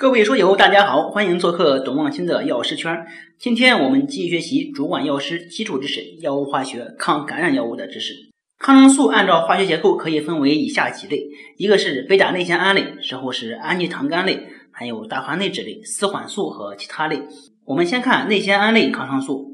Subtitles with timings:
[0.00, 3.04] 各位书友，大家好，欢迎做客董望清的药师圈。
[3.36, 8.14] 今天我们继续学习主管药师基础知识、药物化学、抗感染药物的知识。
[8.60, 11.26] 抗生素按照化学结构可以分为以下几类：
[11.56, 17.20] 一个是贝塔内酰胺类，之后是氨基糖苷类，还有大环内酯类、四环素和其他类。
[17.64, 19.50] 我们先看内酰胺类抗生素。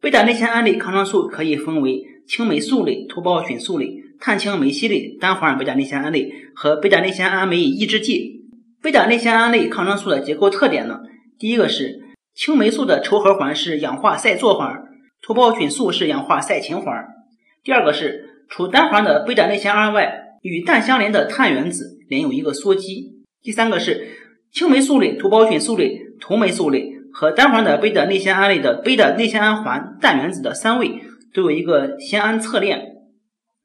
[0.00, 8.35] 贝塔内酰胺类抗生素可以分为青霉素类、头孢菌素类、碳氢霉烯类、单环贝塔内酰胺类和贝塔内酰胺酶抑制剂。
[8.86, 11.00] 贝塔内酰胺类抗生素的结构特点呢？
[11.40, 12.04] 第一个是
[12.36, 14.80] 青霉素的稠合环是氧化噻唑环，
[15.20, 17.04] 头孢菌素是氧化噻嗪环。
[17.64, 23.24] 第二个是除单环的贝塔内酰胺外，与氮相连的碳原子连有一个羧基。
[23.42, 24.06] 第三个是
[24.52, 31.00] 青霉素类、头孢菌素类、头霉素类和单环的贝塔内酰胺类的贝塔内酰胺环氮原子的三位
[31.34, 32.86] 都有一个酰胺侧链。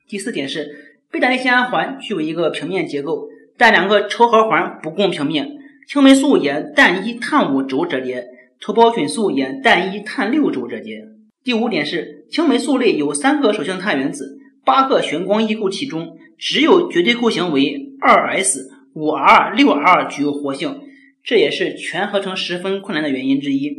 [0.09, 3.27] 第四点是贝塔内酰胺环具有一个平面结构。
[3.57, 5.49] 但两个稠合环不共平面，
[5.87, 8.25] 青霉素沿氮一碳五轴折叠，
[8.59, 11.03] 头孢菌素沿氮一碳六轴折叠。
[11.43, 20.81] 第五点是，青霉素类有三个属性碳原子，八个旋光异构体中，只有绝对构型为二 s 五 r 六 r 具有活性，
[21.23, 23.71] 这也是全合成十分困难的原因之一。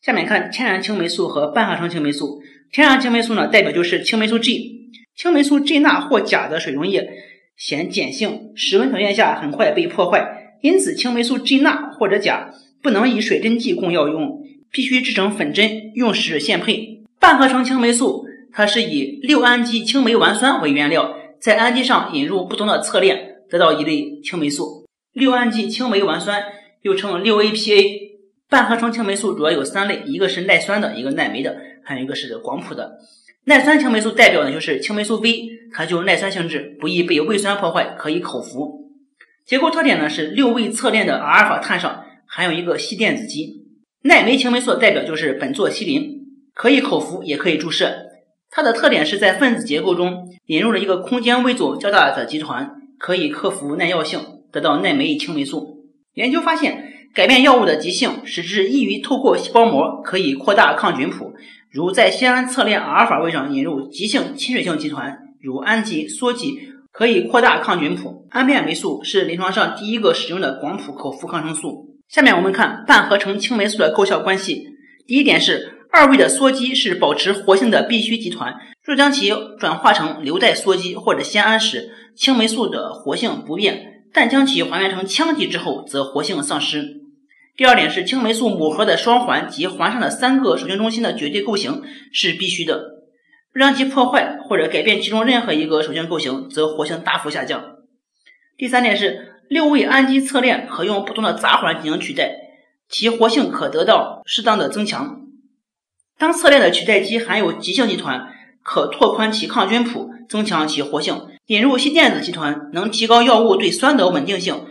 [0.00, 2.40] 下面看天然青霉素和半合成青霉素。
[2.70, 7.08] 天然青霉素呢，代表就是青霉素 G，青霉素 G 钠或钾的水溶液。
[7.58, 17.02] 显碱性，室温条件下很快被破坏，因此青霉素 G 钠或者钾不能以水针剂供药用，必须制成粉针，用时现配。
[17.18, 24.86] 半合成青霉素，它是以六氨基青霉烷酸为原料，在氨基上引入不同的侧链，得到一类青霉素。
[25.12, 26.40] 六氨基青霉烷酸
[26.82, 28.08] 又称六 APA。
[28.48, 32.98] 半合成青霉素主要有三类，一个是耐酸的，一个耐酶的，还有一个是广谱的。
[33.48, 38.90] 耐酸青霉素代表的就是青霉素 V，它具有耐酸性质，不易被胃酸破坏，可以口服。
[39.46, 43.64] 结构特点呢是六位侧链的阿尔法碳上含有一个硒电子基。
[44.02, 47.90] 耐酶青霉素代表就是苯唑烯林，可以口服也可以注射。
[48.50, 54.20] 它的特点是在分子结构中引入了一个空间微阻较大的集团，可以克服耐药性，
[54.52, 55.86] 得到耐酶青霉素。
[56.12, 61.32] 研究发现，改变药物的极性，使之易于透过细胞膜，可以扩大抗菌谱。
[61.70, 66.58] 如在酰胺侧链阿尔法位上引入极性亲水性集团，如氨基、羧基，
[66.90, 68.26] 可以扩大抗菌谱。
[68.30, 71.94] 氨变霉素是临床上第一个使用的广谱口服抗生素。
[72.08, 74.68] 下面我们看半合成青霉素的构效关系。
[75.06, 83.74] 第一点是二位的羧基是保持活性的必须集团，若将其转化成硫代羧基或者酰胺时，青霉素的活性不变；
[84.14, 87.02] 但将其还原成羟基之后，则活性丧失。
[87.58, 91.82] 第二点是青霉素母核的双环及环上的三个属性中心的绝对构型
[92.12, 93.02] 是必须的，
[93.52, 97.78] 让其破坏或者改变其中任何一个属性构型，则活性大幅下降。
[98.56, 102.30] 第三点是六位氨基侧链可用不同的杂环进行取代，
[102.88, 105.22] 其活性可得到适当的增强。
[106.16, 108.32] 当侧链的取代基含有极性集团，
[108.62, 111.26] 可拓宽其抗菌谱，增强其活性。
[111.46, 114.64] 引入新电子集团能提高药物对酸的稳定性。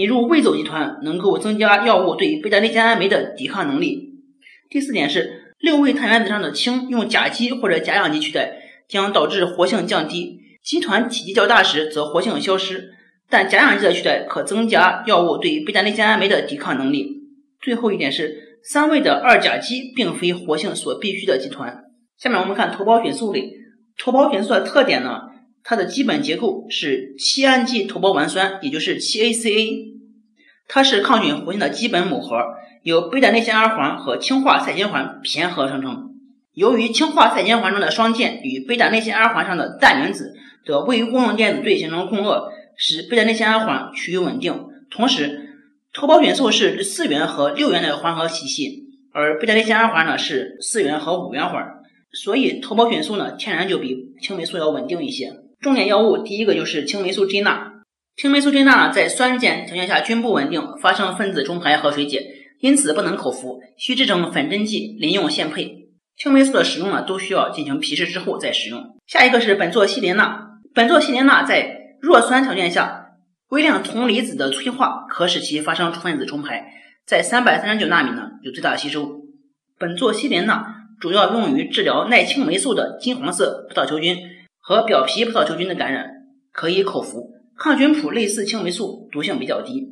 [0.00, 4.14] 引入味走集团能够增加药物对贝塔内酰胺酶的抵抗能力。
[4.70, 10.40] 第四点是六位碳原子上的氢用甲基或者甲氧基取代，将导致活性降低。
[10.64, 12.92] 基团体积较大时则活性消失，
[13.28, 17.20] 但甲氧基的取代可增加药物对贝塔内酰胺酶的抵抗能力。
[17.60, 21.84] 最后一点是三位的二甲基并非活性所必需的基团。
[22.16, 23.50] 下面我们看头孢菌素类，
[23.98, 25.24] 头孢菌素的特点呢？
[25.70, 29.94] 它的基本结构是七氨基头孢烷酸，也就是七 ACA，
[30.66, 32.34] 它是抗菌活性的基本母核，
[32.82, 36.10] 由贝塔内酰胺环和氢化噻嗪环偏合生成。
[36.54, 44.52] 由于氢化噻嗪环中的双键与贝塔内酰胺环上的氮原子的位于共用电子对形成共轭，使贝塔内酰胺环趋于稳定。
[44.90, 45.54] 同时，
[45.94, 51.64] 头孢菌素是四元和六元的环合体系，而贝塔内酰胺环呢是四元和五元环，
[52.12, 55.32] 所以头孢菌素呢天然就比青霉素要稳定一些。
[55.60, 57.82] 重点药物第一个就是青霉素 G 钠，
[58.16, 62.24] 青霉素 G 钠在酸碱条件下均不稳定，发生分子重排和水解，
[62.60, 65.90] 因此不能口服，需制成粉针剂，临用现配。
[66.16, 68.96] 青霉素的使用呢，都需要进行皮试之后再使用。
[69.06, 73.08] 下一个是苯唑西林钠，苯唑西林钠在弱酸条件下，
[73.50, 76.72] 微量铜离子的催化可使其发生分子重排，
[77.06, 79.20] 在三百三十九纳米呢有最大吸收。
[79.78, 80.64] 苯唑西林钠
[80.98, 84.16] 主要用于治疗耐青霉素的金黄色葡萄球菌。
[84.70, 86.08] 和表皮葡萄球菌的感染
[86.52, 89.88] 可以口服，抗菌谱类似青霉素，毒性比较低。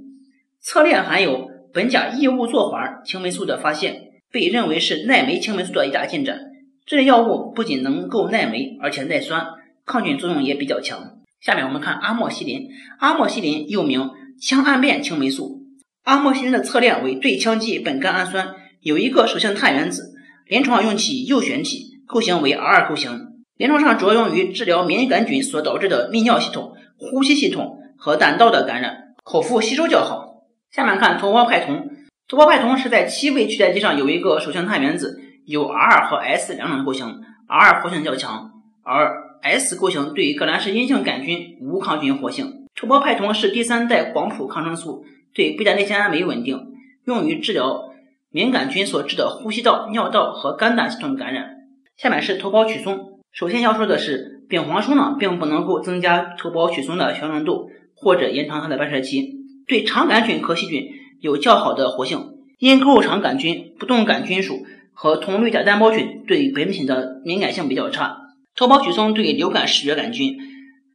[0.60, 6.38] 侧链含有苯甲异物唑环，青霉素的发现被认为是耐酶青霉素的一大进展。
[6.86, 9.48] 这类药物不仅能够耐酶，而且耐酸，
[9.84, 11.18] 抗菌作用也比较强。
[11.40, 12.68] 下面我们看阿莫西林，
[13.00, 14.08] 阿莫西林又名
[14.40, 15.62] 羟胺变青霉素。
[16.04, 20.14] 阿莫西林的侧链为对羟基苯甘氨酸，有一个属性碳原子，
[20.46, 23.26] 临床用其右旋体，构型为 R 构型。
[23.58, 30.44] 临床上主要用于治疗敏感菌所导致的泌尿系统、呼吸系统和胆道的感染，口服吸收较好。
[30.70, 31.90] 下面看头孢派酮，
[32.28, 38.52] 头孢派酮是在七位去代基上有一个属性碳原子，有 R 和 S 两种构型，R 活性较强，
[38.84, 42.64] 而 S 构型对于革兰氏阴性杆菌无抗菌活性。
[42.76, 45.04] 头孢派酮是第三代广谱抗生素。
[45.34, 46.68] 对贝塔内酰胺酶稳定，
[47.04, 47.90] 用于治疗
[48.30, 51.56] 敏感菌所致的呼吸道、尿道和肝胆系统感染。
[51.96, 53.17] 下面是头孢曲松。
[53.32, 59.36] 首先要说的是，丙黄素呢，并不能够增加头孢曲松的血浓度或者延长它的半衰期，
[59.66, 60.84] 对肠杆菌和细菌
[61.20, 62.34] 有较好的活性。
[62.58, 68.16] 因沟肉肠杆菌、不动杆菌属和铜绿甲单胞菌对本品的敏感性比较差。
[68.56, 70.36] 头孢曲松对流感视觉杆菌、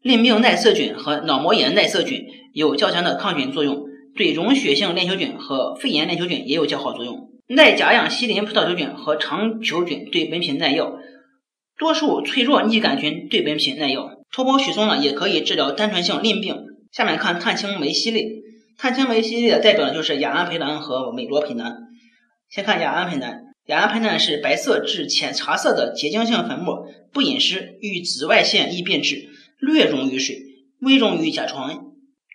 [0.02, 3.86] 淋病耐色菌和脑膜炎耐色菌有较强的抗菌作用。
[4.16, 7.30] 对溶血性链球菌和肺炎链球菌也有较好作用。
[7.48, 10.94] 耐甲氧西林葡萄球菌和肠球菌对本品耐药，
[11.78, 14.10] 多数脆弱逆杆菌对本品耐药。
[14.32, 16.56] 头孢曲松呢，也可以治疗单纯性淋病。
[16.92, 18.28] 下面看碳青霉烯类，
[18.78, 21.78] 碳青霉烯类的代表呢就是亚胺培蓝和美罗培蓝。
[22.50, 29.28] 先看亚胺培蓝，亚胺培蓝是白色至浅茶色的结晶性粉末，不隐湿，遇紫外线易变质，
[29.60, 30.38] 略溶于水，
[30.82, 31.80] 微溶于甲醇。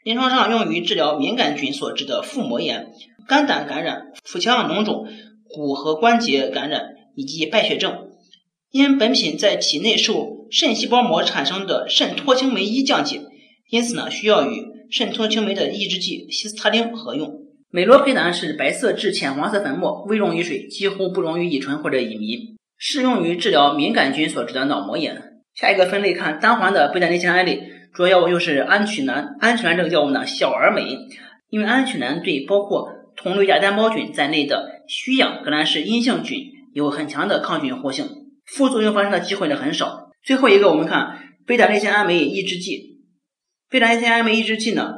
[0.05, 2.93] 临床上用于治疗敏感菌所致的腹膜炎、
[3.27, 5.07] 肝胆感染、腹腔脓肿、
[5.49, 8.08] 骨和关节感染以及败血症。
[8.71, 13.21] 因本品在体内受肾细胞膜产生的肾脱氢酶一降解，
[13.71, 17.33] 因此呢需要与肾脱氢酶的抑制剂西斯他汀合用。
[17.71, 25.23] 美罗培南是白色至浅黄色粉末，微溶于水，几乎不溶于乙醇或者乙醚，适用于治疗敏感菌所致的脑膜炎。
[25.55, 27.63] 下一个分类看单环的贝塔内酰胺类。
[27.95, 30.85] 主要药物就是安曲南，安曲南这个药物呢小而美，
[31.49, 32.87] 因为安曲南对包括
[33.17, 36.39] 铜绿甲单胞菌在内的需氧革兰氏阴性菌
[36.75, 38.07] 有很强的抗菌活性，
[38.49, 40.11] 副作用发生的机会呢很少。
[40.23, 42.99] 最后一个我们看贝塔内酰胺酶抑制剂，
[43.71, 44.95] 贝塔内酰胺酶抑制剂呢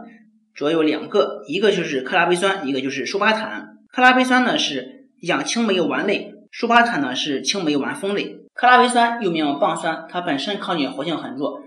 [0.55, 3.69] 主要有两个，一个就是克拉维酸，一个就是舒巴坦。
[3.93, 8.37] 克拉维酸呢是氧青霉烷类，舒巴坦呢是青霉烷峰类。
[8.55, 11.63] 克拉维酸又名棒酸，它本身抗菌活性很弱。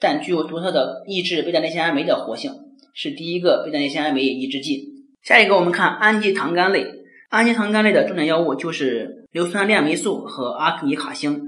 [0.00, 2.52] 但具有独特的抑制贝塔内酰胺酶的活性，
[2.92, 4.88] 是第一个贝塔内酰胺酶抑制剂。
[5.22, 6.84] 下一个我们看氨基糖苷类，
[7.30, 11.40] 氨基糖苷类的重点药物就是硫酸链霉素和阿米卡星。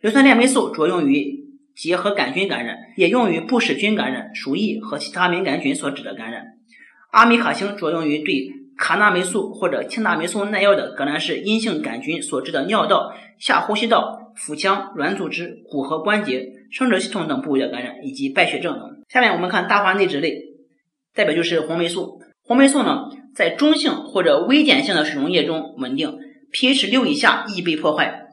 [0.00, 1.44] 硫酸链霉素主要用于
[1.74, 6.44] 结核杆菌感染，也用于不使菌感染、鼠疫和其他敏感菌所致的感染。
[7.10, 16.50] 阿米卡星主要用于对卡那霉素或者氢大霉素耐药的革兰氏阴性杆菌所致的尿道、下呼吸道、腹腔、软组织、骨和关节。
[16.70, 19.00] 生殖系统等部位的感染以及败血症等。
[19.08, 20.42] 下面我们看大环内酯类，
[21.14, 22.20] 代表就是红霉素。
[22.46, 26.18] 红霉素呢，在中性或者微碱性的水溶液中稳定
[26.52, 28.26] ，pH 六以下易被破坏，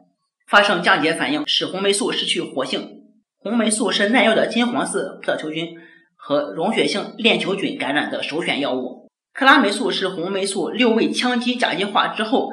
[0.49, 3.03] 发生降解反应，使红霉素失去活性。
[3.39, 5.77] 红霉素是耐药的金黄色葡萄球菌
[6.17, 9.07] 和溶血性链球菌感染的首选药物。
[9.33, 12.49] 克拉霉素是红霉素六位羟基甲基化之后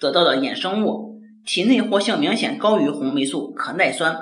[0.00, 4.18] 得到的衍生物，体内活性明显高于红霉素，可耐酸。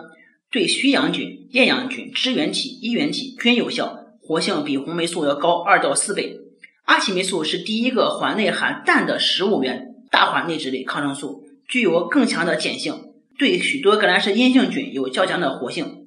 [0.52, 6.38] 对需氧菌、厌氧菌、支原体、衣原体均有效，活性比红霉素要高二到四倍。
[6.86, 16.06] 阿奇霉素是第一个环内含氮的十五元大环内酯类抗生素，具有更强的碱性，对许多革兰氏阴性菌有较强的活性，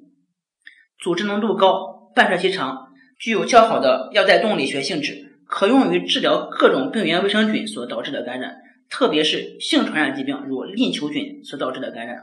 [0.98, 8.56] 组织浓度高，半衰期长，具有较好的药代动力学性质，可用于治疗各种病原微生菌所导致的感染，
[8.88, 12.16] 特别是性传染疾病，如淋球菌所导致的感染。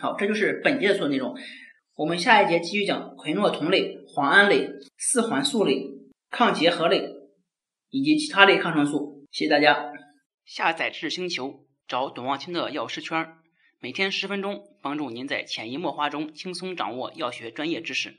[0.00, 1.36] 好，这就是本节的所有内容。
[1.94, 5.84] 我们下一节继续讲喹诺酮类、磺胺类、四环素类、
[6.32, 7.10] 抗结核类
[7.90, 9.26] 以及其他类抗生素。
[9.30, 9.92] 谢谢大家。
[10.46, 13.34] 下载知识星球，找董望清的药师圈，
[13.80, 18.14] 每天十分钟，帮助您在潜移默化中轻松掌握药学专业知识。